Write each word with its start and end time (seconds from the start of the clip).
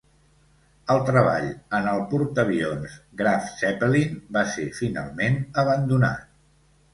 El 0.93 1.01
treball 1.09 1.43
en 1.79 1.89
el 1.91 2.01
portaavions 2.13 2.95
"Graf 3.21 3.51
Zeppelin" 3.59 4.17
va 4.39 4.45
ser 4.55 4.67
finalment 4.79 5.39
abandonat. 5.67 6.27